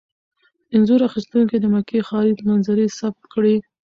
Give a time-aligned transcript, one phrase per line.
[0.75, 3.55] انځور اخیستونکي د مکې ښاري منظرې ثبت کړي.